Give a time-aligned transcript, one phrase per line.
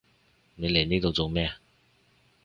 [0.55, 1.51] 你嚟呢度做咩？